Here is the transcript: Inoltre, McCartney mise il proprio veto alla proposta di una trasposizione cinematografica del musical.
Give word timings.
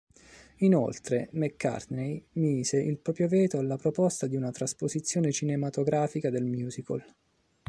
Inoltre, 0.61 1.29
McCartney 1.33 2.25
mise 2.31 2.79
il 2.81 2.97
proprio 2.97 3.27
veto 3.27 3.59
alla 3.59 3.77
proposta 3.77 4.25
di 4.25 4.35
una 4.35 4.49
trasposizione 4.49 5.31
cinematografica 5.31 6.31
del 6.31 6.45
musical. 6.45 7.05